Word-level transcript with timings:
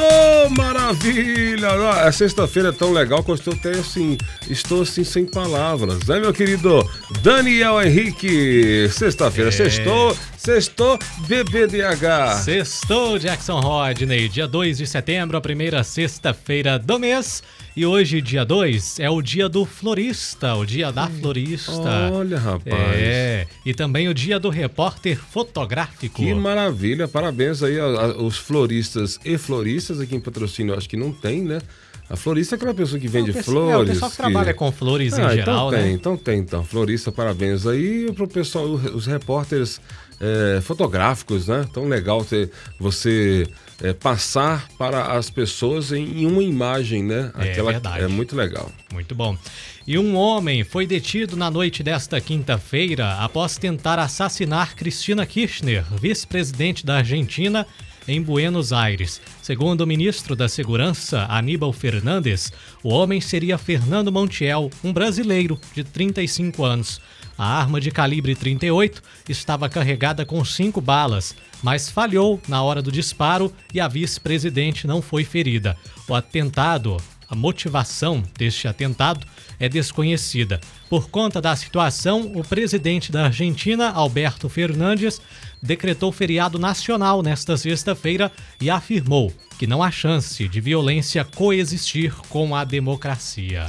Oh, 0.00 0.48
maravilha! 0.50 1.68
Ah, 1.68 2.06
A 2.08 2.12
sexta-feira 2.12 2.68
é 2.68 2.72
tão 2.72 2.92
legal 2.92 3.22
que 3.22 3.30
eu 3.30 3.34
estou 3.34 3.52
até 3.54 3.70
assim, 3.70 4.16
estou 4.48 4.82
assim 4.82 5.02
sem 5.04 5.24
palavras, 5.26 6.04
né, 6.06 6.20
meu 6.20 6.32
querido 6.32 6.88
Daniel 7.22 7.82
Henrique? 7.82 8.88
Sexta-feira, 8.90 9.48
É. 9.50 9.52
sextou, 9.52 10.16
sextou, 10.38 10.98
BBDH. 11.26 12.42
Sextou, 12.44 13.18
Jackson 13.18 13.60
Rodney. 13.60 14.28
Dia 14.28 14.46
2 14.46 14.78
de 14.78 14.86
setembro, 14.86 15.36
a 15.36 15.40
primeira 15.40 15.82
sexta-feira 15.82 16.78
do 16.78 16.98
mês. 16.98 17.42
E 17.76 17.84
hoje, 17.84 18.22
dia 18.22 18.44
2, 18.44 19.00
é 19.00 19.10
o 19.10 19.20
dia 19.20 19.48
do 19.48 19.64
florista, 19.64 20.54
o 20.54 20.64
dia 20.64 20.90
da 20.90 21.08
florista. 21.08 22.10
Olha, 22.12 22.38
rapaz. 22.38 22.74
É, 22.74 23.46
e 23.64 23.74
também 23.74 24.08
o 24.08 24.14
dia 24.14 24.38
do 24.38 24.48
repórter 24.48 25.18
fotográfico. 25.18 26.16
Que 26.16 26.32
maravilha, 26.34 27.06
parabéns 27.06 27.62
aí 27.62 27.78
aos 27.78 28.36
floristas 28.36 29.18
e 29.24 29.36
floristas 29.36 30.00
aqui 30.00 30.16
em 30.16 30.20
patrocínio, 30.20 30.76
acho 30.76 30.88
que 30.88 30.96
não 30.96 31.12
tem, 31.12 31.42
né? 31.42 31.60
A 32.10 32.16
florista 32.16 32.54
é 32.54 32.56
aquela 32.56 32.72
pessoa 32.74 32.98
que 32.98 33.06
vende 33.08 33.30
o 33.30 33.34
pessoal- 33.34 33.66
flores. 33.68 33.78
é, 33.80 33.82
o 33.82 33.86
pessoal 33.94 34.10
que 34.10 34.16
trabalha 34.16 34.54
com 34.54 34.72
flores 34.72 35.18
em 35.18 35.22
Ah, 35.22 35.34
geral, 35.34 35.68
então 35.68 35.70
tem, 35.70 35.88
né? 35.88 35.92
então 35.92 36.16
tem, 36.16 36.38
então. 36.38 36.64
Florista, 36.64 37.12
parabéns 37.12 37.66
aí 37.66 38.10
pro 38.12 38.26
pessoal, 38.26 38.64
os 38.66 39.06
repórteres 39.06 39.80
é, 40.20 40.60
fotográficos, 40.62 41.46
né? 41.48 41.64
Tão 41.72 41.86
legal 41.86 42.24
ter 42.24 42.50
você 42.80 43.46
é, 43.82 43.92
passar 43.92 44.66
para 44.78 45.12
as 45.16 45.30
pessoas 45.30 45.92
em, 45.92 46.22
em 46.22 46.26
uma 46.26 46.42
imagem, 46.42 47.04
né? 47.04 47.30
É 47.38 47.62
verdade. 47.62 48.02
É 48.04 48.08
muito 48.08 48.34
legal. 48.34 48.72
Muito 48.92 49.14
bom. 49.14 49.36
E 49.86 49.96
um 49.98 50.16
homem 50.16 50.64
foi 50.64 50.86
detido 50.86 51.36
na 51.36 51.50
noite 51.50 51.82
desta 51.82 52.20
quinta-feira 52.20 53.14
após 53.20 53.56
tentar 53.58 53.98
assassinar 53.98 54.74
Cristina 54.74 55.24
Kirchner, 55.24 55.84
vice-presidente 56.00 56.84
da 56.84 56.96
Argentina, 56.96 57.66
em 58.08 58.22
Buenos 58.22 58.72
Aires. 58.72 59.20
Segundo 59.42 59.82
o 59.82 59.86
ministro 59.86 60.34
da 60.34 60.48
Segurança, 60.48 61.26
Aníbal 61.28 61.72
Fernandes, 61.72 62.50
o 62.82 62.88
homem 62.88 63.20
seria 63.20 63.58
Fernando 63.58 64.10
Montiel, 64.10 64.70
um 64.82 64.92
brasileiro 64.92 65.60
de 65.74 65.84
35 65.84 66.64
anos. 66.64 67.00
A 67.36 67.46
arma 67.46 67.80
de 67.80 67.90
calibre 67.92 68.34
38 68.34 69.00
estava 69.28 69.68
carregada 69.68 70.26
com 70.26 70.44
cinco 70.44 70.80
balas, 70.80 71.36
mas 71.62 71.88
falhou 71.88 72.40
na 72.48 72.62
hora 72.62 72.82
do 72.82 72.90
disparo 72.90 73.52
e 73.72 73.78
a 73.78 73.86
vice-presidente 73.86 74.86
não 74.86 75.00
foi 75.00 75.22
ferida. 75.22 75.76
O 76.08 76.14
atentado 76.14 76.96
a 77.28 77.34
motivação 77.34 78.22
deste 78.36 78.66
atentado 78.66 79.26
é 79.60 79.68
desconhecida. 79.68 80.60
Por 80.88 81.10
conta 81.10 81.40
da 81.40 81.54
situação, 81.54 82.32
o 82.34 82.42
presidente 82.42 83.12
da 83.12 83.24
Argentina, 83.26 83.90
Alberto 83.90 84.48
Fernandes, 84.48 85.20
decretou 85.60 86.10
feriado 86.10 86.58
nacional 86.58 87.22
nesta 87.22 87.56
sexta-feira 87.56 88.32
e 88.60 88.70
afirmou 88.70 89.32
que 89.58 89.66
não 89.66 89.82
há 89.82 89.90
chance 89.90 90.48
de 90.48 90.60
violência 90.60 91.24
coexistir 91.24 92.14
com 92.28 92.54
a 92.54 92.64
democracia. 92.64 93.66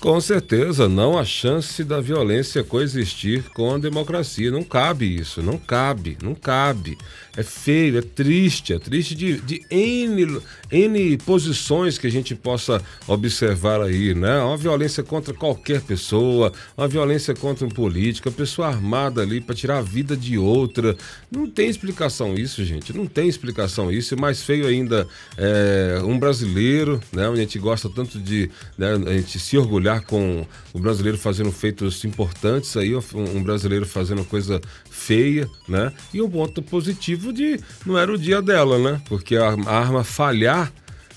Com 0.00 0.18
certeza, 0.18 0.88
não 0.88 1.18
há 1.18 1.26
chance 1.26 1.84
da 1.84 2.00
violência 2.00 2.64
coexistir 2.64 3.44
com 3.52 3.74
a 3.74 3.78
democracia. 3.78 4.50
Não 4.50 4.62
cabe 4.62 5.04
isso, 5.04 5.42
não 5.42 5.58
cabe, 5.58 6.16
não 6.22 6.34
cabe. 6.34 6.96
É 7.36 7.42
feio, 7.42 7.98
é 7.98 8.00
triste, 8.00 8.72
é 8.72 8.78
triste 8.78 9.14
de, 9.14 9.38
de 9.42 9.62
N, 9.70 10.40
N 10.70 11.18
posições 11.18 11.98
que 11.98 12.06
a 12.06 12.10
gente 12.10 12.34
possa 12.34 12.82
observar 13.06 13.82
aí, 13.82 14.14
né? 14.14 14.40
Uma 14.40 14.56
violência 14.56 15.02
contra 15.02 15.34
qualquer 15.34 15.82
pessoa, 15.82 16.50
uma 16.76 16.88
violência 16.88 17.34
contra 17.34 17.66
um 17.66 17.70
político, 17.70 18.32
pessoa 18.32 18.68
armada 18.68 19.20
ali 19.20 19.38
para 19.38 19.54
tirar 19.54 19.78
a 19.78 19.82
vida 19.82 20.16
de 20.16 20.38
outra. 20.38 20.96
Não 21.30 21.46
tem 21.48 21.68
explicação 21.68 22.34
isso, 22.34 22.64
gente, 22.64 22.96
não 22.96 23.06
tem 23.06 23.28
explicação 23.28 23.92
isso. 23.92 24.14
E 24.14 24.20
mais 24.20 24.42
feio 24.42 24.66
ainda, 24.66 25.06
é, 25.36 26.00
um 26.02 26.18
brasileiro, 26.18 27.00
né? 27.12 27.28
A 27.28 27.36
gente 27.36 27.58
gosta 27.58 27.88
tanto 27.90 28.18
de 28.18 28.50
né, 28.78 28.94
a 28.94 29.12
gente 29.12 29.38
se 29.38 29.58
orgulhar 29.58 29.89
com 29.98 30.46
o 30.72 30.78
brasileiro 30.78 31.18
fazendo 31.18 31.50
feitos 31.50 32.04
importantes 32.04 32.76
aí, 32.76 32.94
um, 32.94 33.42
brasileiro 33.42 33.86
fazendo 33.86 34.24
coisa 34.24 34.60
feia, 34.90 35.48
né? 35.66 35.92
E 36.12 36.20
um 36.22 36.30
ponto 36.30 36.62
positivo 36.62 37.32
de 37.32 37.58
não 37.84 37.98
era 37.98 38.12
o 38.12 38.18
dia 38.18 38.40
dela, 38.42 38.78
né? 38.78 39.00
Porque 39.08 39.36
a, 39.36 39.48
a 39.66 39.78
arma 39.78 40.04
falhar, 40.04 40.72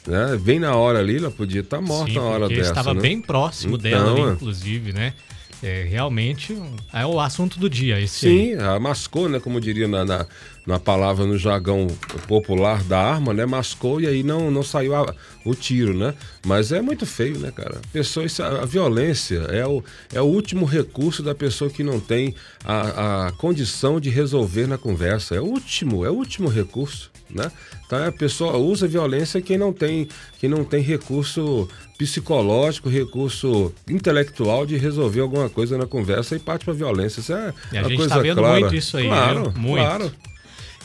né? 0.07 0.37
Bem 0.37 0.59
na 0.59 0.75
hora 0.75 0.99
ali, 0.99 1.17
ela 1.17 1.29
podia 1.31 1.61
estar 1.61 1.81
morta 1.81 2.13
Sim, 2.13 2.17
na 2.17 2.23
hora 2.23 2.47
dessa. 2.47 2.69
estava 2.69 2.93
né? 2.93 3.01
bem 3.01 3.21
próximo 3.21 3.75
Então, 3.75 3.91
dela, 3.91 4.11
ali, 4.11 4.21
é. 4.21 4.33
inclusive, 4.33 4.93
né? 4.93 5.13
É, 5.61 5.83
realmente 5.89 6.61
é 6.91 7.05
o 7.05 7.21
assunto 7.21 7.57
do 7.57 7.69
dia 7.69 7.97
esse 7.97 8.27
aí. 8.27 8.49
Sim, 8.49 8.55
a 8.55 8.77
mascou, 8.79 9.29
né? 9.29 9.39
Como 9.39 9.61
diria 9.61 9.87
na, 9.87 10.03
na, 10.03 10.25
na 10.65 10.79
palavra 10.79 11.25
no 11.25 11.37
jargão 11.37 11.87
popular 12.27 12.83
da 12.83 12.97
arma, 12.99 13.33
né? 13.33 13.45
Mascou 13.45 13.99
e 13.99 14.07
aí 14.07 14.23
não, 14.23 14.49
não 14.49 14.63
saiu 14.63 14.95
a- 14.95 15.13
o 15.45 15.53
tiro, 15.53 15.93
né? 15.93 16.13
Mas 16.45 16.71
é 16.71 16.81
muito 16.81 17.05
feio, 17.05 17.37
né, 17.37 17.51
cara? 17.51 17.81
Pessoa, 17.91 18.25
isso- 18.25 18.41
a 18.41 18.65
violência 18.65 19.39
é 19.49 19.67
o, 19.67 19.83
é 20.13 20.21
o 20.21 20.25
último 20.25 20.65
recurso 20.65 21.21
da 21.21 21.35
pessoa 21.35 21.69
que 21.69 21.83
não 21.83 21.99
tem 21.99 22.33
a, 22.63 23.27
a 23.27 23.31
condição 23.33 23.99
de 23.99 24.09
resolver 24.09 24.65
na 24.67 24.77
conversa. 24.77 25.35
É 25.35 25.41
o 25.41 25.45
último, 25.45 26.05
é 26.05 26.09
o 26.09 26.13
último 26.13 26.47
recurso, 26.47 27.11
né? 27.29 27.51
Então 27.85 28.07
a 28.07 28.11
pessoa 28.11 28.55
usa 28.57 28.87
violência 28.87 29.41
quem 29.41 29.57
não 29.57 29.73
tem, 29.73 30.07
quem 30.39 30.49
não 30.49 30.63
tem 30.63 30.81
recurso 30.81 31.67
psicológico, 31.97 32.87
recurso 32.89 33.73
intelectual 33.89 34.65
de 34.65 34.77
resolver 34.77 35.19
alguma 35.21 35.49
coisa 35.49 35.77
na 35.77 35.85
conversa 35.85 36.35
e 36.35 36.39
parte 36.39 36.63
para 36.65 36.73
violência. 36.73 37.19
Isso 37.19 37.33
é 37.33 37.53
E 37.71 37.77
a 37.77 37.83
gente 37.83 37.97
coisa 37.97 38.15
tá 38.15 38.21
vendo 38.21 38.37
clara. 38.37 38.59
muito 38.61 38.75
isso 38.75 38.95
aí, 38.97 39.07
claro, 39.07 39.49
viu? 39.51 39.61
Muito. 39.61 39.85
Claro. 39.85 40.11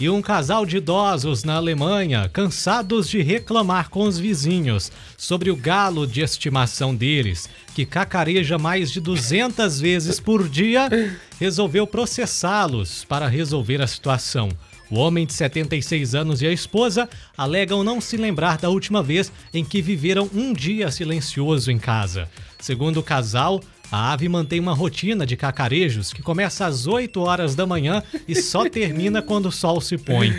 E 0.01 0.09
um 0.09 0.23
casal 0.23 0.65
de 0.65 0.77
idosos 0.77 1.43
na 1.43 1.57
Alemanha, 1.57 2.31
cansados 2.33 3.09
de 3.09 3.21
reclamar 3.21 3.91
com 3.91 4.05
os 4.05 4.17
vizinhos 4.17 4.93
sobre 5.17 5.51
o 5.51 5.57
galo 5.57 6.07
de 6.07 6.21
estimação 6.21 6.95
deles, 6.95 7.49
que 7.75 7.85
cacareja 7.85 8.57
mais 8.59 8.93
de 8.93 9.01
200 9.01 9.81
vezes 9.81 10.21
por 10.21 10.49
dia, 10.49 10.89
resolveu 11.41 11.85
processá-los 11.85 13.05
para 13.05 13.27
resolver 13.27 13.83
a 13.83 13.89
situação. 13.89 14.49
O 14.89 15.01
homem 15.01 15.27
de 15.27 15.33
76 15.33 16.15
anos 16.15 16.43
e 16.43 16.47
a 16.47 16.53
esposa 16.53 17.09
alegam 17.37 17.83
não 17.83 18.01
se 18.01 18.17
lembrar 18.17 18.57
da 18.57 18.71
última 18.71 19.03
vez 19.03 19.33
em 19.53 19.65
que 19.65 19.83
viveram 19.83 20.31
um 20.33 20.53
dia 20.53 20.93
silencioso 20.93 21.73
em 21.73 21.79
casa. 21.79 22.29
Segundo 22.61 23.01
o 23.01 23.03
casal, 23.03 23.61
a 23.91 24.13
ave 24.13 24.29
mantém 24.29 24.61
uma 24.61 24.75
rotina 24.75 25.25
de 25.27 25.37
cacarejos 25.37 26.13
que 26.13 26.23
começa 26.23 26.67
às 26.67 26.87
8 26.87 27.21
horas 27.21 27.55
da 27.55 27.67
manhã 27.67 28.03
e 28.27 28.35
só 28.35 28.69
termina 28.69 29.23
quando 29.23 29.47
o 29.47 29.53
sol 29.53 29.81
se 29.81 29.97
põe. 29.97 30.35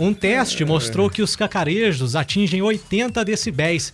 Um 0.00 0.14
teste 0.14 0.64
mostrou 0.64 1.10
que 1.10 1.22
os 1.22 1.34
cacarejos 1.34 2.14
atingem 2.14 2.62
80 2.62 3.24
decibéis, 3.24 3.92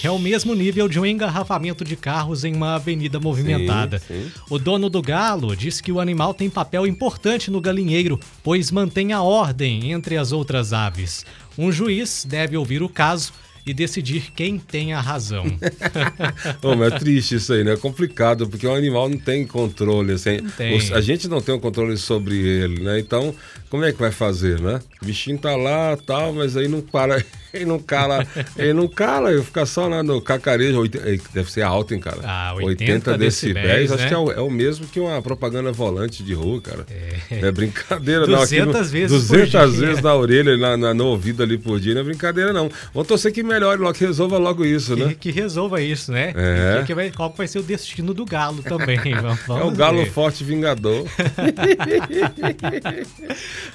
que 0.00 0.04
é 0.04 0.10
o 0.10 0.18
mesmo 0.18 0.56
nível 0.56 0.88
de 0.88 0.98
um 0.98 1.06
engarrafamento 1.06 1.84
de 1.84 1.94
carros 1.94 2.42
em 2.42 2.52
uma 2.52 2.74
avenida 2.74 3.20
movimentada. 3.20 4.00
sim. 4.00 4.28
O 4.50 4.58
dono 4.58 4.90
do 4.90 5.00
galo 5.00 5.54
diz 5.54 5.80
que 5.80 5.92
o 5.92 6.00
animal 6.00 6.34
tem 6.34 6.50
papel 6.50 6.84
importante 6.84 7.48
no 7.48 7.60
galinheiro, 7.60 8.18
pois 8.42 8.72
mantém 8.72 9.12
a 9.12 9.22
ordem 9.22 9.92
entre 9.92 10.16
as 10.16 10.32
outras 10.32 10.72
aves. 10.72 11.24
Um 11.56 11.70
juiz 11.70 12.26
deve 12.28 12.56
ouvir 12.56 12.82
o 12.82 12.88
caso 12.88 13.32
e 13.66 13.74
decidir 13.74 14.30
quem 14.34 14.58
tem 14.58 14.92
a 14.92 15.00
razão. 15.00 15.44
Mas 16.78 16.92
é 16.92 16.98
triste 16.98 17.34
isso 17.34 17.52
aí, 17.52 17.64
né? 17.64 17.72
É 17.72 17.76
complicado, 17.76 18.48
porque 18.48 18.66
o 18.66 18.72
animal 18.74 19.08
não 19.08 19.18
tem 19.18 19.44
controle, 19.46 20.12
assim. 20.12 20.38
tem. 20.56 20.76
Os- 20.76 20.92
A 20.92 21.00
gente 21.00 21.26
não 21.28 21.40
tem 21.40 21.54
o 21.54 21.58
controle 21.60 21.96
sobre 21.96 22.36
ele, 22.36 22.80
né? 22.82 22.98
Então, 23.00 23.34
como 23.70 23.84
é 23.84 23.92
que 23.92 23.98
vai 23.98 24.10
fazer, 24.12 24.60
né? 24.60 24.80
O 25.02 25.06
bichinho 25.06 25.38
tá 25.38 25.56
lá 25.56 25.96
tal, 26.06 26.32
mas 26.32 26.56
aí 26.56 26.68
não 26.68 26.80
para, 26.80 27.22
ele 27.52 27.64
não 27.64 27.78
cala, 27.78 28.26
ele 28.56 28.72
não 28.72 28.88
cala, 28.88 29.32
ele 29.32 29.42
fica 29.42 29.64
só 29.66 29.86
lá 29.88 30.02
no 30.02 30.20
cacarejo. 30.20 30.84
eh, 30.86 31.18
Deve 31.34 31.50
ser 31.50 31.62
alto, 31.62 31.92
hein, 31.94 32.00
cara? 32.00 32.18
Ah, 32.24 32.54
80 32.54 33.16
decibéis, 33.18 33.64
decibéis, 33.66 33.92
acho 33.92 34.02
né? 34.04 34.08
que 34.08 34.14
é 34.14 34.18
o, 34.18 34.32
é 34.32 34.40
o 34.40 34.50
mesmo 34.50 34.86
que 34.86 34.98
uma 35.00 35.20
propaganda 35.20 35.70
volante 35.72 36.22
de 36.22 36.32
rua, 36.34 36.60
cara. 36.60 36.86
É, 37.30 37.50
brincadeira, 37.52 38.26
não. 38.26 38.42
aqui 38.42 38.60
200 38.60 38.90
vezes 38.90 39.26
por 39.28 39.36
200 39.38 39.50
dia. 39.76 39.86
vezes 39.86 40.02
na 40.02 40.14
orelha, 40.14 40.56
na, 40.56 40.76
na- 40.76 40.94
no 40.94 41.06
ouvido 41.06 41.42
ali 41.42 41.58
por 41.58 41.78
dia, 41.80 41.94
não 41.94 42.00
é 42.00 42.04
brincadeira, 42.04 42.52
não. 42.52 42.70
Vamos 42.94 43.08
torcer 43.08 43.32
que 43.32 43.42
melhore 43.42 43.80
logo, 43.80 43.94
que 43.94 44.04
resolva 44.04 44.38
logo 44.38 44.64
isso, 44.64 44.94
que, 44.96 45.04
né? 45.04 45.16
que 45.18 45.30
resolva 45.30 45.80
isso, 45.80 46.12
né? 46.12 46.32
É. 46.36 46.78
Que 46.80 46.86
que 46.86 46.94
vai- 46.94 47.10
qual 47.10 47.32
vai 47.36 47.46
ser 47.48 47.58
o 47.58 47.62
destino 47.62 48.12
do 48.14 48.24
galo 48.24 48.62
também? 48.62 48.96
Vamos, 49.46 49.62
É 49.62 49.64
o 49.64 49.70
galo 49.70 49.98
ver. 49.98 50.10
forte 50.10 50.44
vingador. 50.44 51.04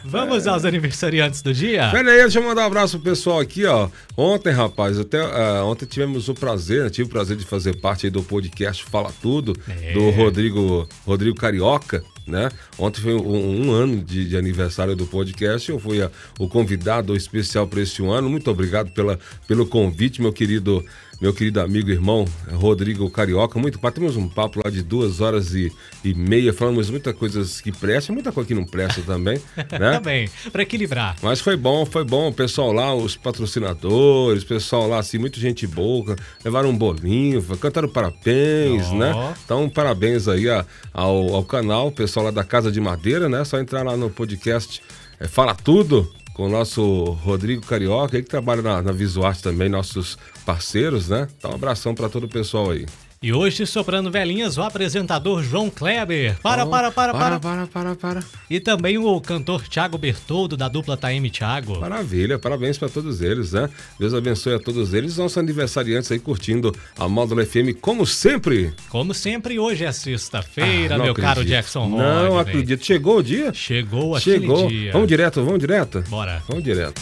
Vamos 0.03 0.47
aos 0.47 0.65
aniversariantes 0.65 1.41
do 1.41 1.53
dia? 1.53 1.89
Pera 1.91 2.11
aí, 2.11 2.21
deixa 2.21 2.39
eu 2.39 2.43
mandar 2.43 2.63
um 2.63 2.65
abraço 2.65 2.99
pro 2.99 3.11
pessoal 3.11 3.39
aqui, 3.39 3.65
ó. 3.65 3.89
Ontem, 4.15 4.51
rapaz, 4.51 4.99
até 4.99 5.21
uh, 5.21 5.65
ontem 5.65 5.85
tivemos 5.85 6.29
o 6.29 6.33
prazer, 6.33 6.83
né? 6.83 6.89
tive 6.89 7.07
o 7.07 7.11
prazer 7.11 7.37
de 7.37 7.45
fazer 7.45 7.75
parte 7.79 8.09
do 8.09 8.23
podcast 8.23 8.83
Fala 8.85 9.11
Tudo, 9.21 9.55
é. 9.67 9.93
do 9.93 10.09
Rodrigo, 10.11 10.87
Rodrigo 11.05 11.35
Carioca 11.35 12.03
né? 12.27 12.49
Ontem 12.77 13.01
foi 13.01 13.13
um, 13.13 13.67
um 13.67 13.71
ano 13.71 14.03
de, 14.03 14.27
de, 14.29 14.37
aniversário 14.37 14.95
do 14.95 15.05
podcast. 15.05 15.69
Eu 15.69 15.79
fui 15.79 16.01
a, 16.01 16.09
o 16.39 16.47
convidado 16.47 17.15
especial 17.15 17.67
para 17.67 17.81
este 17.81 18.03
ano. 18.05 18.29
Muito 18.29 18.49
obrigado 18.49 18.91
pela, 18.91 19.19
pelo 19.47 19.65
convite, 19.65 20.21
meu 20.21 20.31
querido 20.31 20.83
meu 21.21 21.31
querido 21.31 21.61
amigo 21.61 21.89
e 21.89 21.93
irmão 21.93 22.25
Rodrigo 22.51 23.07
Carioca. 23.11 23.59
Muito 23.59 23.77
batemos 23.79 24.17
um 24.17 24.27
papo 24.27 24.59
lá 24.63 24.71
de 24.71 24.81
duas 24.81 25.21
horas 25.21 25.53
e, 25.53 25.71
e 26.03 26.15
meia, 26.15 26.51
falamos 26.51 26.89
muitas 26.89 27.13
coisas 27.15 27.61
que 27.61 27.71
prestam, 27.71 28.15
muita 28.15 28.31
coisa 28.31 28.47
que 28.47 28.55
não 28.55 28.65
presta 28.65 29.01
também, 29.03 29.39
né? 29.55 29.91
também, 29.91 30.29
para 30.51 30.63
equilibrar. 30.63 31.15
Mas 31.21 31.39
foi 31.39 31.55
bom, 31.55 31.85
foi 31.85 32.03
bom. 32.03 32.29
O 32.29 32.33
pessoal 32.33 32.73
lá, 32.73 32.95
os 32.95 33.15
patrocinadores, 33.15 34.41
o 34.41 34.47
pessoal 34.47 34.87
lá, 34.87 34.97
assim, 34.97 35.19
muita 35.19 35.39
gente 35.39 35.67
boa, 35.67 36.15
levaram 36.43 36.69
um 36.69 36.77
bolinho, 36.77 37.43
cantaram 37.57 37.87
parabéns, 37.87 38.87
oh. 38.91 38.95
né? 38.95 39.35
Então, 39.45 39.69
parabéns 39.69 40.27
aí 40.27 40.49
a, 40.49 40.65
ao, 40.91 41.35
ao 41.35 41.43
canal, 41.43 41.89
o 41.89 41.91
pessoal 41.91 42.25
lá 42.25 42.31
da 42.31 42.43
Casa 42.43 42.71
de 42.71 42.81
Madeira, 42.81 43.29
né? 43.29 43.43
Só 43.45 43.59
entrar 43.59 43.83
lá 43.83 43.95
no 43.95 44.09
podcast 44.09 44.81
é, 45.19 45.27
Fala 45.27 45.53
Tudo 45.53 46.11
com 46.33 46.45
o 46.45 46.49
nosso 46.49 47.03
Rodrigo 47.23 47.65
Carioca, 47.65 48.21
que 48.21 48.27
trabalha 48.27 48.61
na, 48.61 48.81
na 48.81 48.91
Visuarte 48.91 49.43
também, 49.43 49.69
nossos 49.69 50.17
parceiros, 50.45 51.09
né? 51.09 51.27
Então, 51.37 51.51
um 51.51 51.55
abração 51.55 51.93
para 51.93 52.09
todo 52.09 52.25
o 52.25 52.29
pessoal 52.29 52.71
aí. 52.71 52.85
E 53.23 53.31
hoje, 53.31 53.67
soprando 53.67 54.09
velhinhas, 54.09 54.57
o 54.57 54.63
apresentador 54.63 55.43
João 55.43 55.69
Kleber. 55.69 56.39
Para, 56.41 56.65
oh, 56.65 56.69
para, 56.71 56.91
para, 56.91 57.13
para, 57.13 57.39
para, 57.39 57.67
para, 57.67 57.95
para. 57.95 58.23
E 58.49 58.59
também 58.59 58.97
o 58.97 59.21
cantor 59.21 59.61
Thiago 59.67 59.95
Bertoldo, 59.95 60.57
da 60.57 60.67
dupla 60.67 60.97
Taime 60.97 61.29
Thiago. 61.29 61.79
Maravilha, 61.79 62.39
parabéns 62.39 62.79
para 62.79 62.89
todos 62.89 63.21
eles, 63.21 63.51
né? 63.51 63.69
Deus 63.99 64.15
abençoe 64.15 64.55
a 64.55 64.59
todos 64.59 64.95
eles. 64.95 65.17
Nossos 65.17 65.37
aniversariantes 65.37 66.11
aí 66.11 66.17
curtindo 66.17 66.75
a 66.97 67.07
Módulo 67.07 67.45
FM, 67.45 67.79
como 67.79 68.07
sempre. 68.07 68.73
Como 68.89 69.13
sempre, 69.13 69.59
hoje 69.59 69.85
é 69.85 69.91
sexta-feira, 69.91 70.95
ah, 70.95 70.97
meu 70.97 71.11
acredito. 71.11 71.21
caro 71.21 71.45
Jackson 71.45 71.89
Rod. 71.89 71.99
Não 71.99 72.39
acredito. 72.39 72.83
Chegou 72.83 73.17
o 73.17 73.23
dia? 73.23 73.53
Chegou 73.53 74.19
Chegou. 74.19 74.67
dia. 74.67 74.93
Vamos 74.93 75.07
direto, 75.07 75.45
vamos 75.45 75.59
direto? 75.59 76.03
Bora. 76.09 76.41
Vamos 76.47 76.63
direto. 76.63 76.99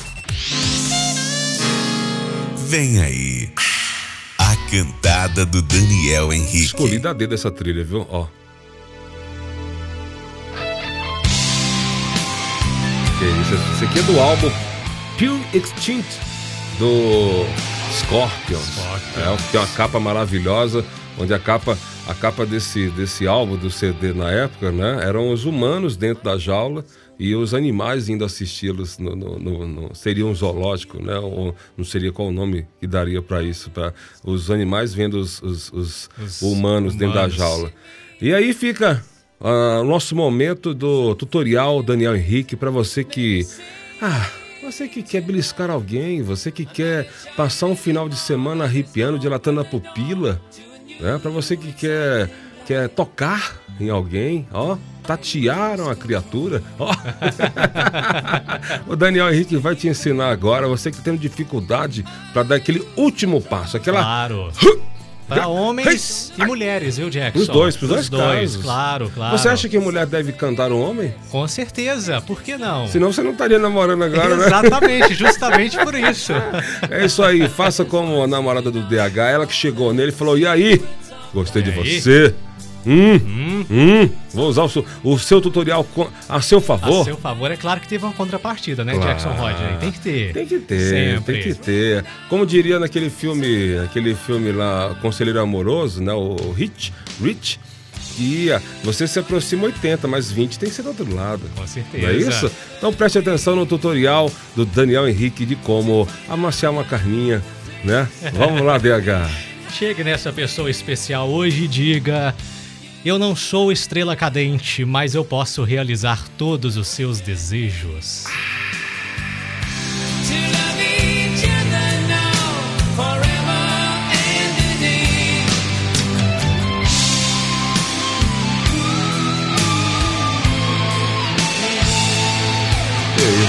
Vem 2.68 3.00
aí. 3.00 3.69
A 4.70 4.72
cantada 4.72 5.48
do 5.48 5.64
Daniel 5.64 6.32
Henrique. 6.32 6.66
Escolhi 6.66 7.00
da 7.00 7.12
dedo 7.12 7.34
essa 7.34 7.50
trilha, 7.50 7.84
viu? 7.84 8.06
Ó. 8.08 8.28
Que 13.18 13.26
isso? 13.26 13.56
Esse 13.74 13.86
aqui 13.86 13.98
é 13.98 14.04
do 14.04 14.20
álbum 14.20 14.52
Pure 15.18 15.44
Extinct 15.58 16.20
do 16.78 17.46
Scorpions. 17.98 18.64
Scorpions. 18.64 19.18
É, 19.18 19.52
tem 19.52 19.60
uma 19.60 19.68
capa 19.70 20.00
maravilhosa, 20.00 20.86
onde 21.18 21.34
a 21.34 21.40
capa, 21.40 21.76
a 22.10 22.14
capa 22.16 22.44
desse, 22.44 22.90
desse 22.90 23.28
álbum, 23.28 23.56
do 23.56 23.70
CD 23.70 24.14
na 24.14 24.32
época, 24.32 24.72
né? 24.72 25.00
Eram 25.04 25.32
os 25.32 25.46
humanos 25.46 25.96
dentro 25.96 26.24
da 26.24 26.40
jaula 26.40 26.84
e 27.20 27.36
os 27.36 27.54
animais 27.54 28.10
indo 28.10 28.26
assisti-los 28.26 28.98
no, 28.98 29.16
no, 29.16 29.38
no, 29.38 29.68
no, 29.68 29.96
seria 29.96 30.26
um 30.26 30.34
zoológico, 30.34 31.00
né? 31.00 31.20
Ou 31.20 31.54
não 31.78 31.86
seria 31.86 32.12
qual 32.12 32.30
o 32.30 32.32
nome 32.32 32.66
que 32.80 32.88
daria 32.88 33.22
para 33.22 33.44
isso, 33.44 33.70
para 33.70 33.94
os 34.24 34.50
animais 34.50 34.92
vendo 34.92 35.20
os, 35.20 35.40
os, 35.44 35.72
os, 35.72 36.10
os 36.20 36.42
humanos, 36.42 36.58
humanos, 36.58 36.96
dentro 36.96 37.14
da 37.14 37.30
jaula. 37.30 37.72
E 38.20 38.34
aí 38.34 38.54
fica 38.54 39.06
uh, 39.40 39.82
o 39.82 39.86
nosso 39.86 40.16
momento 40.16 40.74
do 40.74 41.14
tutorial 41.14 41.84
Daniel 41.84 42.16
Henrique 42.16 42.56
para 42.56 42.72
você 42.72 43.04
que 43.04 43.46
ah, 44.02 44.28
você 44.64 44.88
que 44.88 45.04
quer 45.04 45.22
beliscar 45.22 45.70
alguém, 45.70 46.24
você 46.24 46.52
que 46.52 46.66
quer 46.66 47.08
passar 47.38 47.68
um 47.68 47.76
final 47.76 48.10
de 48.10 48.18
semana 48.18 48.64
arrepiando, 48.64 49.20
dilatando 49.20 49.60
a 49.60 49.66
pupila, 49.66 50.42
né? 51.00 51.20
Para 51.22 51.32
você 51.32 51.56
que 51.56 51.72
quer 51.72 52.30
quer 52.70 52.88
tocar 52.88 53.60
em 53.80 53.90
alguém, 53.90 54.48
ó, 54.52 54.78
tatearam 55.02 55.90
a 55.90 55.96
criatura, 55.96 56.62
ó. 56.78 56.94
o 58.88 58.96
Daniel 58.96 59.34
Henrique 59.34 59.58
vai 59.58 59.76
te 59.76 59.88
ensinar 59.88 60.30
agora, 60.30 60.68
você 60.68 60.92
que 60.92 61.02
tendo 61.02 61.18
dificuldade 61.18 62.06
para 62.32 62.44
dar 62.44 62.56
aquele 62.58 62.88
último 62.96 63.42
passo, 63.42 63.76
aquela 63.76 64.02
Claro. 64.02 64.52
Para 65.30 65.48
homens 65.48 66.34
e 66.36 66.44
mulheres, 66.44 66.98
viu, 66.98 67.10
Jackson? 67.10 67.40
Os 67.40 67.48
dois, 67.48 67.78
pros 67.78 67.90
dois, 67.90 68.10
dois 68.10 68.52
casos. 68.52 68.64
Claro, 68.64 69.12
claro. 69.14 69.38
Você 69.38 69.48
acha 69.48 69.70
que 69.70 69.78
a 69.78 69.82
mulher 69.82 70.08
deve 70.08 70.32
cantar 70.32 70.72
um 70.72 70.82
homem? 70.82 71.14
Com 71.30 71.48
certeza, 71.48 72.20
por 72.20 72.42
que 72.42 72.58
não? 72.58 72.88
Senão 72.88 73.14
você 73.14 73.22
não 73.22 73.32
estaria 73.32 73.60
namorando 73.60 74.04
agora, 74.04 74.36
né? 74.36 74.48
Exatamente, 74.48 75.14
justamente 75.14 75.78
por 75.78 75.94
isso. 75.94 76.34
É 76.90 77.06
isso 77.06 77.22
aí, 77.24 77.48
faça 77.48 77.86
como 77.86 78.24
a 78.24 78.28
namorada 78.28 78.72
do 78.72 78.82
DH, 78.82 79.18
ela 79.32 79.46
que 79.46 79.54
chegou 79.54 79.94
nele 79.94 80.10
e 80.10 80.12
falou: 80.12 80.38
e 80.38 80.48
aí? 80.48 80.82
Gostei 81.34 81.62
e 81.62 81.66
de 81.66 81.72
aí? 81.72 82.02
você. 82.02 82.34
Hum, 82.86 83.16
hum, 83.16 83.66
hum. 83.70 84.10
Vou 84.34 84.48
usar 84.48 84.64
o 84.64 84.70
seu, 84.70 84.86
o 85.04 85.20
seu, 85.20 85.42
tutorial 85.42 85.86
a 86.28 86.42
seu 86.42 86.62
favor. 86.62 87.02
A 87.02 87.06
seu 87.06 87.18
favor, 87.18 87.52
é 87.52 87.58
claro 87.58 87.80
que 87.80 87.88
teve 87.88 88.06
uma 88.06 88.14
contrapartida, 88.14 88.86
né, 88.86 88.94
claro. 88.94 89.10
Jackson 89.10 89.30
Rod? 89.32 89.56
Tem 89.80 89.92
que 89.92 90.00
ter. 90.00 90.34
Tem 90.34 90.46
que 90.46 90.60
ter, 90.60 90.80
Sempre. 90.80 91.34
tem 91.34 91.44
que 91.44 91.60
ter. 91.60 92.06
Como 92.30 92.46
diria 92.46 92.80
naquele 92.80 93.10
filme, 93.10 93.78
aquele 93.80 94.16
filme 94.16 94.52
lá, 94.52 94.96
Conselheiro 95.02 95.40
Amoroso, 95.42 96.02
né? 96.02 96.14
O 96.14 96.52
Rich, 96.52 96.94
Rich, 97.22 97.60
que 98.16 98.50
você 98.84 99.08
se 99.08 99.20
aproxima 99.20 99.66
80, 99.66 100.08
mas 100.08 100.32
20 100.32 100.60
tem 100.60 100.70
que 100.70 100.76
ser 100.76 100.84
do 100.84 100.90
outro 100.90 101.14
lado. 101.14 101.42
Com 101.56 101.66
certeza. 101.68 102.06
Não 102.06 102.14
é 102.14 102.18
isso? 102.18 102.52
Então 102.78 102.94
preste 102.94 103.18
atenção 103.18 103.56
no 103.56 103.66
tutorial 103.66 104.32
do 104.56 104.66
Daniel 104.66 105.08
Henrique 105.08 105.46
de 105.46 105.56
como 105.56 106.08
amaciar 106.28 106.72
uma 106.72 106.84
carninha, 106.84 107.42
né? 107.84 108.08
Vamos 108.34 108.62
lá, 108.62 108.78
DH. 108.78 109.30
Chegue 109.72 110.04
nessa 110.04 110.34
pessoa 110.34 110.70
especial 110.70 111.30
hoje 111.30 111.66
e 111.66 111.68
diga. 111.68 112.36
Eu 113.04 113.18
não 113.18 113.34
sou 113.34 113.72
estrela 113.72 114.14
cadente, 114.14 114.84
mas 114.84 115.16
eu 115.16 115.24
posso 115.24 115.64
realizar 115.64 116.28
todos 116.38 116.76
os 116.76 116.88
seus 116.90 117.22
desejos. 117.22 118.26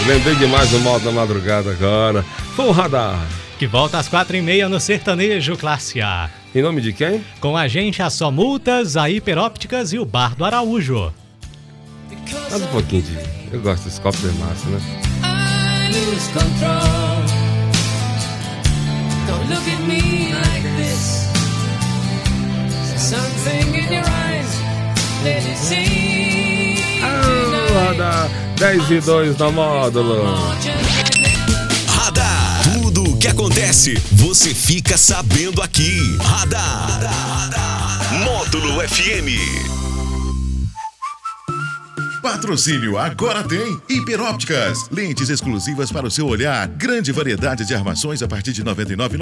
Lembrei 0.07 0.35
demais 0.37 0.71
do 0.71 0.81
modo 0.81 1.05
da 1.05 1.13
madrugada 1.13 1.71
agora. 1.71 2.25
Foi 2.57 2.67
o 2.67 2.73
radar. 2.73 3.25
Que 3.59 3.67
volta 3.67 3.99
às 3.99 4.09
quatro 4.09 4.37
e 4.37 4.43
meia 4.43 4.69
no 4.69 4.81
Sertanejo 4.81 5.57
Classe 5.57 6.01
A. 6.01 6.31
Em 6.53 6.63
nome 6.63 6.81
de 6.81 6.93
quem? 6.93 7.25
Com 7.41 7.57
a 7.57 7.69
gente, 7.69 8.03
a 8.03 8.11
Só 8.11 8.31
Multas, 8.31 8.97
a 8.97 9.09
Hiperópticas 9.09 9.93
e 9.93 9.99
o 9.99 10.05
Bar 10.05 10.35
do 10.35 10.45
Araújo. 10.45 11.13
Faz 12.49 12.63
um 12.63 12.67
pouquinho 12.67 13.03
de... 13.03 13.17
Eu 13.53 13.61
gosto 13.61 13.85
desse 13.85 14.01
copo 14.01 14.19
de 14.19 14.37
massa, 14.39 14.69
né? 14.69 14.81
Ah, 15.23 15.89
10 28.59 28.91
e 28.91 29.01
2 29.01 29.39
na 29.39 29.51
módulo 29.51 30.25
acontece, 33.71 33.95
você 34.13 34.53
fica 34.53 34.99
sabendo 34.99 35.63
aqui. 35.63 36.01
Radar. 36.19 37.01
Radar. 37.03 38.25
Módulo 38.25 38.81
FM. 38.89 39.81
Patrocínio 42.21 42.99
agora 42.99 43.43
tem 43.43 43.81
Hiperópticas, 43.89 44.89
lentes 44.91 45.31
exclusivas 45.31 45.91
para 45.91 46.07
o 46.07 46.11
seu 46.11 46.27
olhar, 46.27 46.69
grande 46.69 47.13
variedade 47.13 47.65
de 47.65 47.75
armações 47.75 48.23
a 48.23 48.29
partir 48.29 48.53
de 48.53 48.63
99 48.63 49.17